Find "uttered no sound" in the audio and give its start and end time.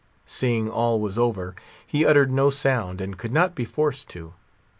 2.07-3.01